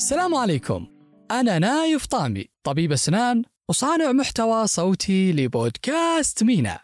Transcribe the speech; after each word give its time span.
السلام 0.00 0.34
عليكم. 0.34 0.86
أنا 1.30 1.58
نايف 1.58 2.06
طامي 2.06 2.48
طبيب 2.64 2.92
أسنان 2.92 3.42
وصانع 3.68 4.12
محتوى 4.12 4.66
صوتي 4.66 5.32
لبودكاست 5.32 6.44
مينا. 6.44 6.80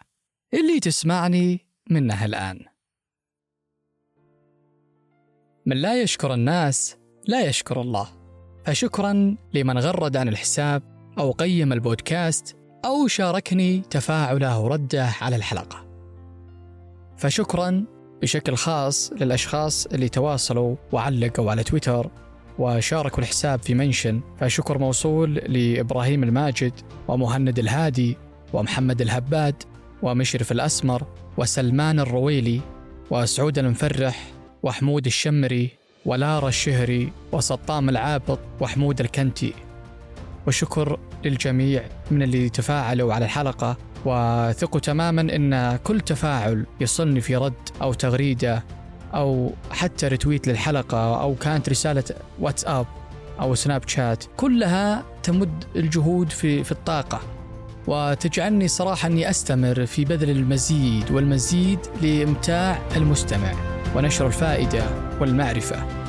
اللي 0.53 0.79
تسمعني 0.79 1.67
منه 1.89 2.25
الآن. 2.25 2.59
من 5.65 5.77
لا 5.77 6.01
يشكر 6.01 6.33
الناس 6.33 6.95
لا 7.27 7.45
يشكر 7.45 7.81
الله. 7.81 8.07
فشكرا 8.65 9.35
لمن 9.53 9.77
غرد 9.77 10.17
عن 10.17 10.27
الحساب 10.27 10.83
أو 11.17 11.31
قيم 11.31 11.73
البودكاست 11.73 12.55
أو 12.85 13.07
شاركني 13.07 13.79
تفاعله 13.79 14.59
ورده 14.59 15.09
على 15.21 15.35
الحلقة. 15.35 15.87
فشكرا 17.17 17.85
بشكل 18.21 18.55
خاص 18.55 19.11
للأشخاص 19.11 19.85
اللي 19.85 20.09
تواصلوا 20.09 20.75
وعلقوا 20.91 21.51
على 21.51 21.63
تويتر 21.63 22.11
وشاركوا 22.59 23.19
الحساب 23.19 23.63
في 23.63 23.73
منشن. 23.73 24.21
فشكر 24.39 24.77
موصول 24.77 25.33
لإبراهيم 25.33 26.23
الماجد 26.23 26.73
ومهند 27.07 27.59
الهادي 27.59 28.17
ومحمد 28.53 29.01
الهباد 29.01 29.63
ومشرف 30.01 30.51
الأسمر 30.51 31.03
وسلمان 31.37 31.99
الرويلي 31.99 32.61
وسعود 33.11 33.59
المفرح 33.59 34.31
وحمود 34.63 35.05
الشمري 35.05 35.69
ولارا 36.05 36.47
الشهري 36.47 37.11
وسطام 37.31 37.89
العابط 37.89 38.39
وحمود 38.59 38.99
الكنتي. 38.99 39.53
وشكر 40.47 40.99
للجميع 41.25 41.83
من 42.11 42.21
اللي 42.23 42.49
تفاعلوا 42.49 43.13
على 43.13 43.25
الحلقة. 43.25 43.77
وثقوا 44.05 44.79
تماما 44.79 45.21
إن 45.21 45.79
كل 45.83 46.01
تفاعل 46.01 46.65
يصلني 46.81 47.21
في 47.21 47.35
رد 47.35 47.53
أو 47.81 47.93
تغريدة 47.93 48.63
أو 49.13 49.53
حتى 49.71 50.07
رتويت 50.07 50.47
للحلقة 50.47 51.21
أو 51.21 51.35
كانت 51.35 51.69
رسالة 51.69 52.03
واتساب 52.39 52.85
أو 53.39 53.55
سناب 53.55 53.87
شات 53.87 54.23
كلها 54.37 55.03
تمد 55.23 55.63
الجهود 55.75 56.29
في 56.29 56.63
في 56.63 56.71
الطاقة. 56.71 57.21
وتجعلني 57.87 58.67
صراحة 58.67 59.07
أني 59.07 59.29
أستمر 59.29 59.85
في 59.85 60.05
بذل 60.05 60.29
المزيد 60.29 61.11
والمزيد 61.11 61.79
لإمتاع 62.01 62.79
المستمع. 62.95 63.53
ونشر 63.95 64.27
الفائدة 64.27 64.83
والمعرفة. 65.21 66.07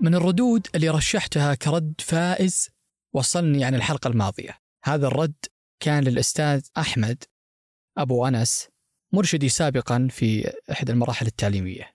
من 0.00 0.14
الردود 0.14 0.66
اللي 0.74 0.88
رشحتها 0.88 1.54
كرد 1.54 1.94
فائز 1.98 2.70
وصلني 3.14 3.64
عن 3.64 3.74
الحلقة 3.74 4.08
الماضية. 4.08 4.58
هذا 4.84 5.06
الرد 5.06 5.44
كان 5.80 6.04
للأستاذ 6.04 6.66
أحمد 6.78 7.24
أبو 7.98 8.26
أنس 8.26 8.68
مرشدي 9.12 9.48
سابقا 9.48 10.08
في 10.10 10.52
إحدى 10.72 10.92
المراحل 10.92 11.26
التعليمية. 11.26 11.94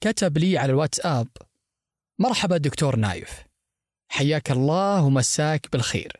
كتب 0.00 0.38
لي 0.38 0.58
على 0.58 0.72
الواتساب 0.72 1.28
مرحبا 2.18 2.56
دكتور 2.56 2.96
نايف 2.96 3.44
حياك 4.08 4.50
الله 4.50 5.04
ومساك 5.04 5.72
بالخير. 5.72 6.12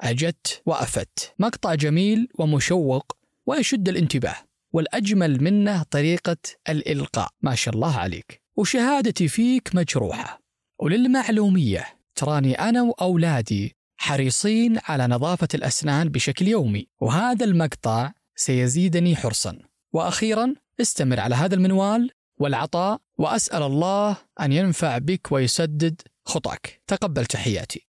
أجت 0.00 0.62
وأفت 0.66 1.34
مقطع 1.38 1.74
جميل 1.74 2.28
ومشوق 2.38 3.16
ويشد 3.46 3.88
الانتباه 3.88 4.36
والأجمل 4.72 5.42
منه 5.42 5.82
طريقة 5.82 6.36
الإلقاء. 6.68 7.30
ما 7.40 7.54
شاء 7.54 7.74
الله 7.74 7.98
عليك. 7.98 8.42
وشهادتي 8.56 9.28
فيك 9.28 9.74
مجروحة. 9.74 10.42
وللمعلومية 10.78 11.98
تراني 12.14 12.54
أنا 12.54 12.82
وأولادي 12.82 13.76
حريصين 14.02 14.78
على 14.84 15.06
نظافة 15.06 15.48
الأسنان 15.54 16.08
بشكل 16.08 16.48
يومي. 16.48 16.88
وهذا 17.00 17.44
المقطع 17.44 18.12
سيزيدني 18.36 19.16
حرصا. 19.16 19.58
وأخيرا 19.92 20.54
استمر 20.80 21.20
على 21.20 21.34
هذا 21.34 21.54
المنوال 21.54 22.10
والعطاء 22.36 23.00
وأسأل 23.18 23.62
الله 23.62 24.16
أن 24.40 24.52
ينفع 24.52 24.98
بك 24.98 25.32
ويسدد 25.32 26.00
خطاك. 26.24 26.82
تقبل 26.86 27.26
تحياتي. 27.26 27.86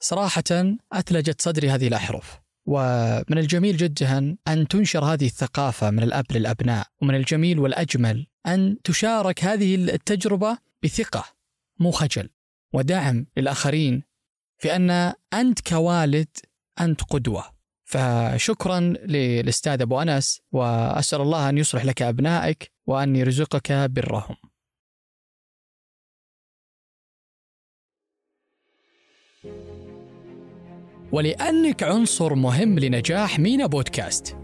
صراحة 0.00 0.76
أثلجت 0.92 1.42
صدري 1.42 1.70
هذه 1.70 1.88
الأحرف. 1.88 2.40
ومن 2.66 3.38
الجميل 3.38 3.76
جدا 3.76 4.36
أن 4.48 4.68
تنشر 4.68 5.04
هذه 5.04 5.26
الثقافة 5.26 5.90
من 5.90 6.02
الأب 6.02 6.26
للأبناء 6.30 6.86
ومن 7.02 7.14
الجميل 7.14 7.58
والأجمل 7.58 8.26
أن 8.46 8.76
تشارك 8.84 9.44
هذه 9.44 9.74
التجربة 9.74 10.58
بثقة 10.82 11.24
مو 11.80 11.90
خجل. 11.90 12.28
ودعم 12.72 13.26
للآخرين 13.36 14.13
في 14.64 14.76
أن 14.76 15.12
أنت 15.34 15.68
كوالد 15.68 16.28
أنت 16.80 17.02
قدوة. 17.02 17.44
فشكرا 17.84 18.80
للأستاذ 18.80 19.82
أبو 19.82 20.00
أنس 20.02 20.40
وأسأل 20.52 21.20
الله 21.20 21.48
أن 21.48 21.58
يصلح 21.58 21.84
لك 21.84 22.02
أبنائك 22.02 22.72
وأن 22.86 23.16
يرزقك 23.16 23.72
برهم. 23.72 24.36
ولأنك 31.12 31.82
عنصر 31.82 32.34
مهم 32.34 32.78
لنجاح 32.78 33.38
مينا 33.38 33.66
بودكاست. 33.66 34.36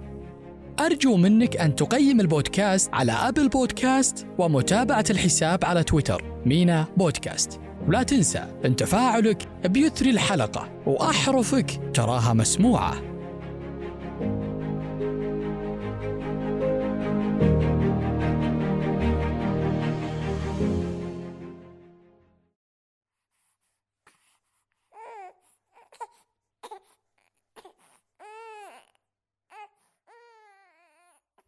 أرجو 0.81 1.17
منك 1.17 1.57
أن 1.57 1.77
تقيم 1.77 2.21
البودكاست 2.21 2.91
على 2.93 3.13
أبل 3.13 3.49
بودكاست 3.49 4.27
ومتابعة 4.39 5.05
الحساب 5.11 5.65
على 5.65 5.85
تويتر 5.85 6.43
مينا 6.47 6.87
بودكاست. 6.97 7.70
ولا 7.89 8.03
تنسى 8.03 8.47
أن 8.65 8.77
تفاعلك 8.77 9.49
بيثري 9.65 10.11
الحلقة 10.11 10.69
وأحرفك 10.87 11.81
تراها 11.95 12.33
مسموعة. 12.33 13.11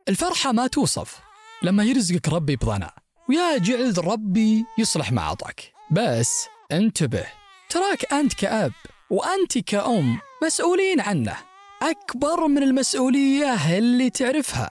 الفرحة 0.09 0.53
ما 0.53 0.67
توصف 0.67 1.21
لما 1.63 1.85
يرزقك 1.85 2.29
ربي 2.29 2.57
بضنا 2.57 2.93
ويا 3.29 3.59
جعل 3.59 4.07
ربي 4.07 4.65
يصلح 4.79 5.13
معطك 5.13 5.73
بس 5.93 6.49
انتبه 6.73 7.27
تراك 7.71 8.13
أنت 8.13 8.35
كأب 8.35 8.73
وأنت 9.11 9.59
كأم 9.59 10.21
مسؤولين 10.43 11.01
عنه. 11.01 11.37
أكبر 11.83 12.47
من 12.47 12.63
المسؤولية 12.63 13.79
اللي 13.79 14.11
تعرفها. 14.11 14.71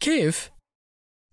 كيف؟ 0.00 0.50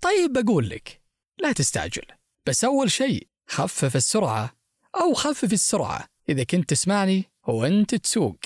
طيب 0.01 0.33
بقول 0.33 0.69
لك 0.69 1.01
لا 1.39 1.51
تستعجل. 1.51 2.05
بس 2.47 2.63
أول 2.63 2.91
شيء 2.91 3.27
خفف 3.49 3.95
السرعة 3.95 4.53
أو 4.95 5.13
خفف 5.13 5.53
السرعة. 5.53 6.07
إذا 6.29 6.43
كنت 6.43 6.69
تسمعني 6.69 7.25
وأنت 7.47 7.95
تسوق 7.95 8.37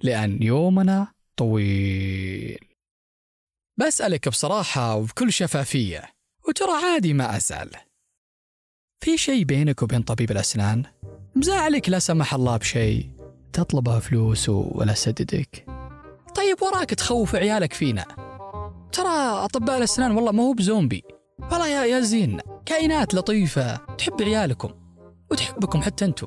لأن 0.00 0.42
يومنا 0.42 1.12
طويل. 1.36 2.58
بسألك 3.78 4.28
بصراحة 4.28 4.96
وبكل 4.96 5.32
شفافية 5.32 6.14
وترى 6.48 6.72
عادي 6.72 7.12
ما 7.12 7.36
أسأل 7.36 7.70
في 9.00 9.18
شيء 9.18 9.44
بينك 9.44 9.82
وبين 9.82 10.02
طبيب 10.02 10.30
الأسنان؟ 10.30 10.82
مزعلك 11.36 11.88
لا 11.88 11.98
سمح 11.98 12.34
الله 12.34 12.56
بشيء. 12.56 13.10
تطلبها 13.52 13.98
فلوس 13.98 14.48
ولا 14.48 14.94
سددك. 14.94 15.66
طيب 16.34 16.62
وراك 16.62 16.90
تخوف 16.90 17.34
عيالك 17.34 17.72
فينا. 17.72 18.04
ترى 18.92 19.44
أطباء 19.44 19.78
الأسنان 19.78 20.10
والله 20.10 20.32
ما 20.32 20.42
هو 20.42 20.52
بزومبي. 20.52 21.02
والله 21.38 21.68
يا 21.68 21.84
يا 21.84 22.00
زين 22.00 22.40
كائنات 22.66 23.14
لطيفة. 23.14 23.76
تحب 23.76 24.22
عيالكم 24.22 24.70
وتحبكم 25.30 25.82
حتى 25.82 26.04
أنتم. 26.04 26.26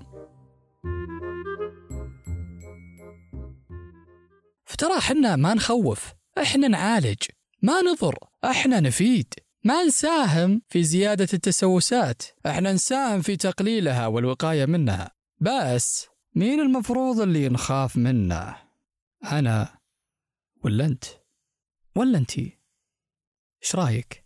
فترى 4.66 5.00
حنا 5.00 5.36
ما 5.36 5.54
نخوف 5.54 6.14
إحنا 6.38 6.68
نعالج. 6.68 7.24
ما 7.62 7.82
نضر 7.82 8.16
إحنا 8.46 8.80
نفيد. 8.80 9.34
ما 9.68 9.84
نساهم 9.84 10.62
في 10.70 10.84
زيادة 10.84 11.28
التسوسات. 11.34 12.24
إحنا 12.46 12.74
نساهم 12.74 13.22
في 13.22 13.38
تقليلها 13.38 14.08
والوقاية 14.08 14.66
منها. 14.66 15.12
بس 15.42 16.08
مين 16.36 16.60
المفروض 16.60 17.20
اللي 17.20 17.50
نخاف 17.50 17.98
منه 17.98 18.56
أنا 19.32 19.78
ولا 20.64 20.86
أنت؟ 20.86 21.06
ولا 21.96 22.18
أنتي 22.18 22.58
إيش 23.64 23.76
رأيك؟ 23.76 24.26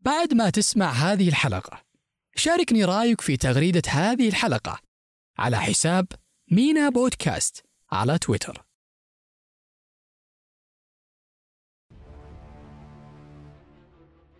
بعد 0.00 0.34
ما 0.34 0.50
تسمع 0.50 0.90
هذه 0.90 1.28
الحلقة 1.28 1.84
شاركني 2.34 2.84
رأيك 2.84 3.20
في 3.20 3.36
تغريدة 3.36 3.82
هذه 3.88 4.28
الحلقة. 4.28 4.89
على 5.40 5.56
حساب 5.56 6.06
مينا 6.50 6.88
بودكاست 6.88 7.64
على 7.92 8.18
تويتر. 8.18 8.64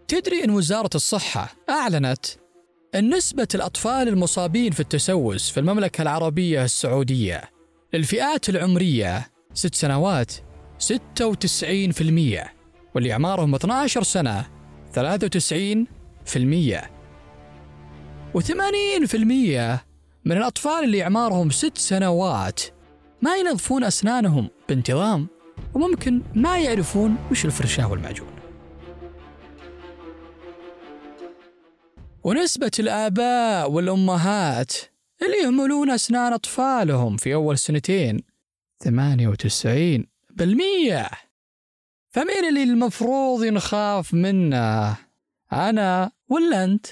تدري 0.08 0.44
أن 0.44 0.50
وزارة 0.50 0.91
الصحة 0.94 1.55
أعلنت 1.70 2.26
النسبة 2.94 3.49
الأطفال 3.55 4.08
المصابين 4.08 4.73
في 4.73 4.81
التسوس 4.81 5.50
في 5.50 5.61
المملكة 5.61 6.02
العربية 6.02 6.64
السعودية 6.64 7.50
للفئات 7.94 8.49
العمرية 8.49 9.31
ست 9.55 9.75
سنوات 9.75 10.32
96% 10.32 10.41
واللي 12.94 13.12
أعمارهم 13.12 13.55
12 13.55 14.03
سنة 14.03 14.46
93% 14.94 14.99
و80% 18.35 19.90
من 20.25 20.37
الأطفال 20.37 20.84
اللي 20.84 21.02
أعمارهم 21.02 21.50
ست 21.50 21.78
سنوات. 21.78 22.61
ما 23.22 23.37
ينظفون 23.37 23.84
أسنانهم 23.84 24.49
بانتظام 24.69 25.26
وممكن 25.75 26.22
ما 26.34 26.58
يعرفون 26.58 27.17
وش 27.31 27.44
الفرشاة 27.44 27.90
والمعجون. 27.90 28.28
ونسبة 32.25 32.70
الآباء 32.78 33.70
والأمهات 33.70 34.72
اللي 35.22 35.37
يهملون 35.44 35.90
أسنان 35.90 36.32
أطفالهم 36.32 37.17
في 37.17 37.34
أول 37.34 37.58
سنتين 37.58 38.20
98 38.82 40.06
بالمية. 40.31 41.11
فمين 42.11 42.44
اللي 42.49 42.62
المفروض 42.62 43.44
نخاف 43.44 44.14
منه؟ 44.14 44.96
أنا 45.52 46.12
ولا 46.28 46.64
أنت؟ 46.64 46.87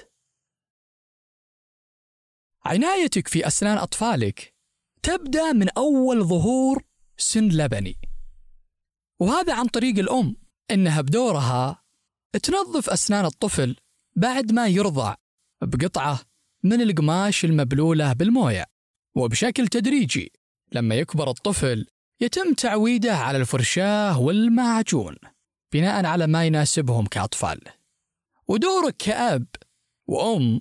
عنايتك 2.69 3.29
في 3.29 3.47
أسنان 3.47 3.79
أطفالك 3.79 4.55
تبدأ 5.03 5.53
من 5.53 5.69
أول 5.69 6.25
ظهور 6.25 6.82
سن 7.17 7.49
لبني. 7.49 7.97
وهذا 9.20 9.55
عن 9.55 9.67
طريق 9.67 9.99
الأم 9.99 10.37
إنها 10.70 11.00
بدورها 11.00 11.82
تنظف 12.43 12.91
أسنان 12.91 13.25
الطفل 13.25 13.76
بعد 14.17 14.53
ما 14.53 14.67
يرضع 14.67 15.15
بقطعة 15.62 16.20
من 16.62 16.81
القماش 16.81 17.44
المبلولة 17.44 18.12
بالموية. 18.12 18.65
وبشكل 19.17 19.69
تدريجي 19.69 20.32
لما 20.73 20.94
يكبر 20.94 21.31
الطفل 21.31 21.87
يتم 22.21 22.55
تعويده 22.55 23.17
على 23.17 23.38
الفرشاة 23.38 24.21
والمعجون 24.21 25.17
بناء 25.73 26.06
على 26.06 26.26
ما 26.26 26.44
يناسبهم 26.47 27.06
كأطفال. 27.06 27.61
ودورك 28.49 28.97
كأب 28.97 29.47
وأم 30.06 30.61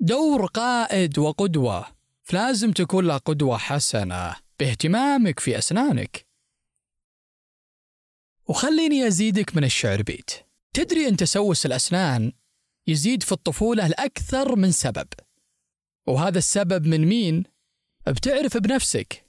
دور 0.00 0.46
قائد 0.46 1.18
وقدوة. 1.18 1.86
فلازم 2.22 2.72
تكون 2.72 3.06
له 3.06 3.16
قدوة 3.16 3.58
حسنة. 3.58 4.36
باهتمامك 4.60 5.40
في 5.40 5.58
أسنانك. 5.58 6.26
وخليني 8.48 9.06
أزيدك 9.06 9.56
من 9.56 9.64
الشعر 9.64 10.02
بيت. 10.02 10.30
تدري 10.72 11.08
أن 11.08 11.16
تسوس 11.16 11.66
الأسنان 11.66 12.32
يزيد 12.86 13.22
في 13.22 13.32
الطفولة 13.32 13.86
لأكثر 13.86 14.56
من 14.56 14.72
سبب. 14.72 15.08
وهذا 16.06 16.38
السبب 16.38 16.86
من 16.86 17.00
مين؟ 17.00 17.44
بتعرف 18.06 18.56
بنفسك. 18.56 19.26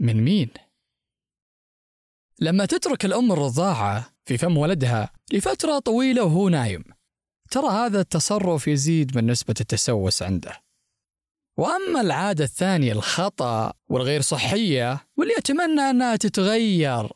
من 0.00 0.24
مين؟ 0.24 0.50
لما 2.40 2.66
تترك 2.66 3.04
الأم 3.04 3.32
الرضاعة 3.32 4.14
في 4.24 4.38
فم 4.38 4.56
ولدها 4.56 5.12
لفترة 5.32 5.78
طويلة 5.78 6.24
وهو 6.24 6.48
نايم. 6.48 6.84
ترى 7.50 7.68
هذا 7.68 8.00
التصرف 8.00 8.68
يزيد 8.68 9.16
من 9.16 9.26
نسبة 9.26 9.54
التسوس 9.60 10.22
عنده. 10.22 10.52
وأما 11.58 12.00
العادة 12.00 12.44
الثانية 12.44 12.92
الخطأ 12.92 13.72
والغير 13.88 14.20
صحية 14.20 15.06
واللي 15.16 15.34
أتمنى 15.38 15.80
أنها 15.80 16.16
تتغير. 16.16 17.08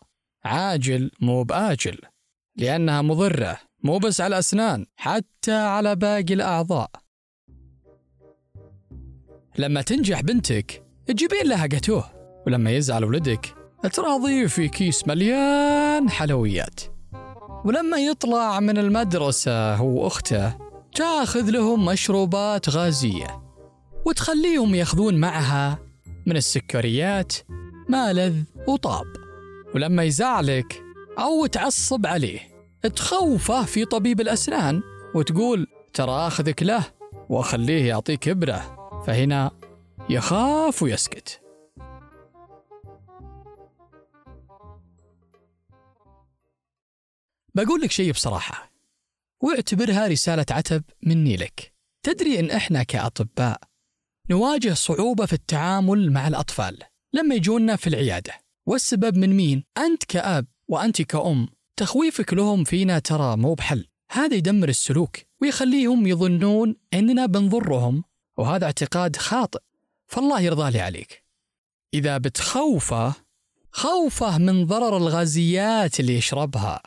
عاجل 0.44 1.10
مو 1.20 1.42
بآجل 1.42 1.98
لأنها 2.56 3.02
مضرة 3.02 3.58
مو 3.84 3.98
بس 3.98 4.20
على 4.20 4.34
الأسنان 4.34 4.86
حتى 4.96 5.52
على 5.52 5.96
باقي 5.96 6.34
الأعضاء. 6.34 6.90
لما 9.58 9.82
تنجح 9.82 10.20
بنتك 10.20 10.84
تجيبين 11.06 11.46
لها 11.46 11.66
جاتوه 11.66 12.10
ولما 12.46 12.70
يزعل 12.70 13.04
ولدك 13.04 13.54
تراضيه 13.92 14.46
في 14.46 14.68
كيس 14.68 15.08
مليان 15.08 16.10
حلويات. 16.10 16.80
ولما 17.64 17.98
يطلع 17.98 18.60
من 18.60 18.78
المدرسة 18.78 19.74
هو 19.74 20.06
أخته 20.06 20.56
تاخذ 20.94 21.50
لهم 21.50 21.84
مشروبات 21.84 22.68
غازية 22.68 23.42
وتخليهم 24.06 24.74
يأخذون 24.74 25.14
معها 25.14 25.78
من 26.26 26.36
السكريات 26.36 27.32
ما 27.88 28.12
لذ 28.12 28.42
وطاب. 28.68 29.06
ولما 29.74 30.02
يزعلك 30.02 30.82
أو 31.18 31.46
تعصب 31.46 32.06
عليه 32.06 32.40
تخوفه 32.96 33.64
في 33.64 33.84
طبيب 33.84 34.20
الأسنان 34.20 34.82
وتقول 35.14 35.66
ترى 35.94 36.26
آخذك 36.26 36.62
له 36.62 36.84
وأخليه 37.28 37.88
يعطيك 37.88 38.28
إبرة 38.28 38.76
فهنا 39.06 39.50
يخاف 40.10 40.82
ويسكت. 40.82 41.40
بقول 47.54 47.80
لك 47.80 47.90
شيء 47.90 48.12
بصراحة. 48.12 48.72
واعتبرها 49.42 50.06
رسالة 50.06 50.46
عتب 50.50 50.82
مني 51.02 51.36
لك. 51.36 51.72
تدري 52.02 52.40
إن 52.40 52.50
إحنا 52.50 52.82
كأطباء 52.82 53.60
نواجه 54.30 54.74
صعوبة 54.74 55.26
في 55.26 55.32
التعامل 55.32 56.12
مع 56.12 56.28
الأطفال 56.28 56.78
لما 57.12 57.34
يجونا 57.34 57.76
في 57.76 57.86
العيادة. 57.86 58.32
والسبب 58.66 59.16
من 59.16 59.36
مين؟ 59.36 59.64
أنت 59.78 60.04
كأب 60.04 60.46
وأنت 60.68 61.02
كأم 61.02 61.48
تخويفك 61.76 62.34
لهم 62.34 62.64
فينا 62.64 62.98
ترى 62.98 63.36
مو 63.36 63.54
بحل. 63.54 63.86
هذا 64.10 64.36
يدمر 64.36 64.68
السلوك 64.68 65.16
ويخليهم 65.42 66.06
يظنون 66.06 66.76
أننا 66.94 67.26
بنضرهم 67.26 68.04
وهذا 68.38 68.64
اعتقاد 68.64 69.16
خاطئ. 69.16 69.60
فالله 70.06 70.40
يرضى 70.40 70.70
لي 70.70 70.80
عليك. 70.80 71.24
إذا 71.94 72.18
بتخوفه 72.18 73.14
خوفه 73.72 74.38
من 74.38 74.66
ضرر 74.66 74.96
الغازيات 74.96 76.00
اللي 76.00 76.14
يشربها. 76.14 76.82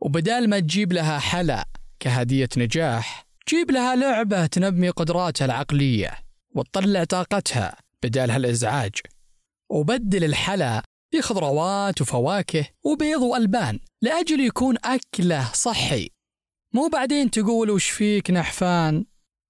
وبدال 0.00 0.50
ما 0.50 0.60
تجيب 0.60 0.92
لها 0.92 1.18
حلا 1.18 1.68
كهدية 2.00 2.48
نجاح 2.56 3.26
جيب 3.48 3.70
لها 3.70 3.96
لعبة 3.96 4.46
تنمي 4.46 4.88
قدراتها 4.90 5.44
العقلية 5.44 6.10
وتطلع 6.54 7.04
طاقتها 7.04 7.76
بدال 8.02 8.30
هالإزعاج. 8.30 8.94
وبدل 9.70 10.24
الحلا 10.24 10.82
بخضروات 11.14 12.00
وفواكه 12.00 12.66
وبيض 12.84 13.22
وألبان 13.22 13.78
لأجل 14.02 14.40
يكون 14.40 14.76
أكله 14.84 15.52
صحي. 15.52 16.10
مو 16.72 16.88
بعدين 16.88 17.30
تقول 17.30 17.70
وش 17.70 17.90
فيك 17.90 18.30
نحفان؟ 18.30 19.04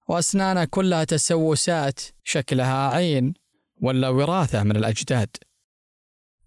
وأسنانه 0.09 0.65
كلها 0.65 1.03
تسوسات 1.03 1.99
شكلها 2.23 2.89
عين 2.89 3.33
ولا 3.81 4.09
وراثة 4.09 4.63
من 4.63 4.75
الأجداد. 4.75 5.37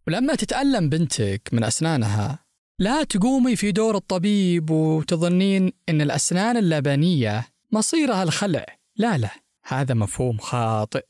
ولما 0.07 0.35
تتألم 0.35 0.89
بنتك 0.89 1.49
من 1.53 1.65
أسنانها 1.65 2.39
لا 2.81 3.05
تقومي 3.05 3.57
في 3.57 3.73
دور 3.73 3.97
الطبيب 3.97 4.71
وتظنين 4.71 5.73
أن 5.89 6.01
الأسنان 6.01 6.57
اللبنية 6.57 7.47
مصيرها 7.73 8.23
الخلع. 8.23 8.67
لا 8.97 9.19
لا 9.19 9.31
هذا 9.65 9.95
مفهوم 9.95 10.39
خاطئ. 10.39 11.05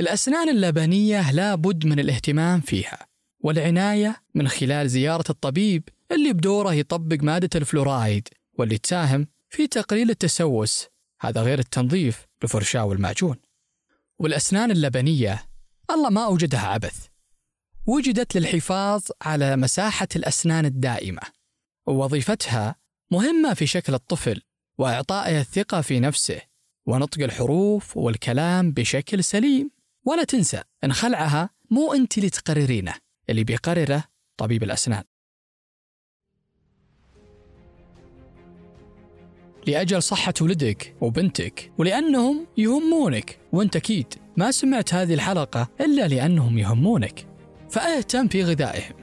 الأسنان 0.00 0.48
اللبنية 0.48 1.30
لا 1.32 1.54
بد 1.54 1.86
من 1.86 1.98
الاهتمام 1.98 2.60
فيها 2.60 3.06
والعناية 3.40 4.22
من 4.34 4.48
خلال 4.48 4.88
زيارة 4.88 5.24
الطبيب 5.30 5.88
اللي 6.12 6.32
بدوره 6.32 6.74
يطبق 6.74 7.22
مادة 7.22 7.50
الفلورايد 7.54 8.28
واللي 8.58 8.78
تساهم 8.78 9.26
في 9.50 9.66
تقليل 9.66 10.10
التسوس. 10.10 10.86
هذا 11.20 11.42
غير 11.42 11.58
التنظيف 11.58 12.26
بالفرشاة 12.40 12.84
والمعجون 12.84 13.36
والأسنان 14.18 14.70
اللبنية 14.70 15.42
الله 15.90 16.10
ما 16.10 16.24
أوجدها 16.24 16.66
عبث. 16.66 17.09
وجدت 17.90 18.36
للحفاظ 18.36 19.02
على 19.22 19.56
مساحة 19.56 20.08
الأسنان 20.16 20.64
الدائمة. 20.64 21.20
ووظيفتها 21.86 22.74
مهمة 23.10 23.54
في 23.54 23.66
شكل 23.66 23.94
الطفل 23.94 24.42
وإعطائه 24.78 25.40
الثقة 25.40 25.80
في 25.80 26.00
نفسه 26.00 26.40
ونطق 26.86 27.22
الحروف 27.22 27.96
والكلام 27.96 28.72
بشكل 28.72 29.24
سليم. 29.24 29.70
ولا 30.06 30.24
تنسى 30.24 30.62
إن 30.84 30.92
خلعها 30.92 31.50
مو 31.70 31.92
أنت 31.92 32.18
اللي 32.18 32.30
تقررينه 32.30 32.94
اللي 33.30 33.44
بيقرره 33.44 34.04
طبيب 34.36 34.62
الأسنان. 34.62 35.04
لأجل 39.66 40.02
صحة 40.02 40.34
ولدك 40.40 40.96
وبنتك 41.00 41.72
ولأنهم 41.78 42.46
يهمونك 42.56 43.40
وأنت 43.52 43.76
أكيد 43.76 44.14
ما 44.36 44.50
سمعت 44.50 44.94
هذه 44.94 45.14
الحلقة 45.14 45.68
إلا 45.80 46.08
لأنهم 46.08 46.58
يهمونك. 46.58 47.29
فاهتم 47.70 48.28
في 48.28 48.44
غذائهم 48.44 48.94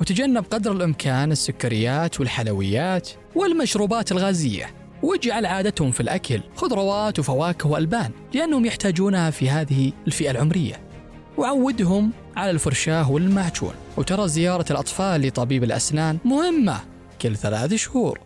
وتجنب 0.00 0.44
قدر 0.50 0.72
الإمكان 0.72 1.32
السكريات 1.32 2.20
والحلويات 2.20 3.08
والمشروبات 3.34 4.12
الغازية 4.12 4.74
واجعل 5.02 5.46
عادتهم 5.46 5.90
في 5.90 6.00
الأكل 6.00 6.40
خضروات 6.54 7.18
وفواكه 7.18 7.68
وألبان 7.68 8.10
لأنهم 8.34 8.64
يحتاجونها 8.64 9.30
في 9.30 9.50
هذه 9.50 9.92
الفئة 10.06 10.30
العمرية. 10.30 10.80
وعودهم 11.38 12.12
على 12.36 12.50
الفرشاة 12.50 13.10
والمعجون. 13.10 13.74
وترى 13.96 14.28
زيارة 14.28 14.64
الأطفال 14.70 15.26
لطبيب 15.26 15.64
الأسنان 15.64 16.18
مهمة 16.24 16.80
كل 17.22 17.36
ثلاث 17.36 17.74
شهور. 17.74 18.20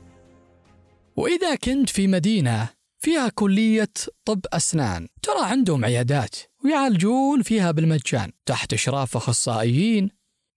وإذا 1.17 1.55
كنت 1.55 1.89
في 1.89 2.07
مدينة 2.07 2.69
فيها 3.01 3.29
كلية 3.29 3.93
طب 4.25 4.41
أسنان. 4.53 5.09
ترى 5.23 5.43
عندهم 5.43 5.85
عيادات 5.85 6.37
ويعالجون 6.65 7.43
فيها 7.43 7.71
بالمجان 7.71 8.31
تحت 8.47 8.73
إشراف 8.73 9.17
أخصائيين 9.17 10.11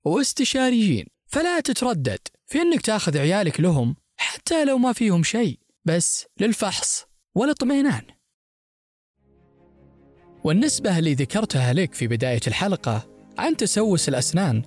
واستشاريين. 0.05 1.05
فلا 1.27 1.59
تتردد 1.59 2.19
في 2.47 2.61
أنك 2.61 2.81
تأخذ 2.81 3.17
عيالك 3.17 3.59
لهم 3.59 3.95
حتى 4.17 4.65
لو 4.65 4.77
ما 4.77 4.93
فيهم 4.93 5.23
شيء 5.23 5.59
بس 5.85 6.25
للفحص 6.39 7.05
والاطمئنان 7.35 8.01
والنسبة 10.43 10.99
اللي 10.99 11.13
ذكرتها 11.13 11.73
لك 11.73 11.93
في 11.93 12.07
بداية 12.07 12.41
الحلقة 12.47 13.09
عن 13.37 13.57
تسوس 13.57 14.09
الأسنان 14.09 14.61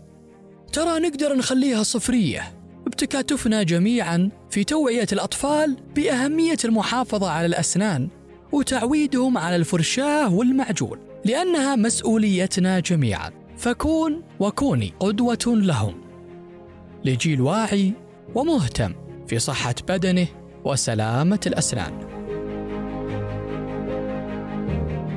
ترى 0.73 1.01
نقدر 1.01 1.35
نخليها 1.35 1.83
صفرية. 1.83 2.56
بتكاتفنا 2.97 3.63
جميعا 3.63 4.31
في 4.51 4.65
توعية 4.65 5.07
الأطفال 5.13 5.77
بأهمية 5.97 6.57
المحافظة 6.65 7.31
على 7.31 7.47
الأسنان 7.47 8.09
وتعويدهم 8.53 9.39
على 9.39 9.57
الفرشاة 9.57 10.35
والمعجون 10.35 10.99
لأنها 11.25 11.77
مسؤوليتنا 11.77 12.81
جميعا. 12.81 13.31
فكون 13.57 14.23
وكوني 14.41 14.93
قدوة 15.01 15.39
لهم. 15.47 16.01
لجيل 17.05 17.41
واعي 17.41 17.93
ومهتم 18.35 18.95
في 19.29 19.39
صحة 19.39 19.75
بدنه 19.89 20.29
وسلامة 20.65 21.41
الأسنان. 21.47 21.93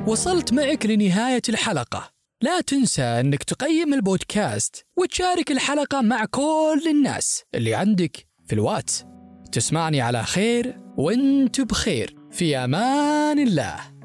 وصلت 0.06 0.52
معك 0.52 0.86
لنهاية 0.86 1.42
الحلقة. 1.48 2.19
لا 2.42 2.60
تنسى 2.60 3.02
أنك 3.02 3.42
تقيم 3.42 3.94
البودكاست 3.94 4.86
وتشارك 4.96 5.50
الحلقة 5.50 6.00
مع 6.00 6.24
كل 6.24 6.82
الناس 6.90 7.42
اللي 7.54 7.74
عندك 7.74 8.26
في 8.46 8.52
الواتس. 8.52 9.04
تسمعني 9.52 10.00
على 10.00 10.22
خير 10.22 10.76
وأنت 10.96 11.60
بخير. 11.60 12.16
في 12.30 12.56
أمان 12.56 13.38
الله. 13.38 13.99